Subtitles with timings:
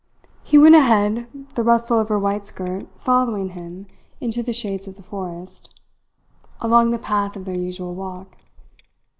[0.43, 3.85] He went ahead, the rustle of her white skirt following him
[4.19, 5.79] into the shades of the forest,
[6.59, 8.35] along the path of their usual walk.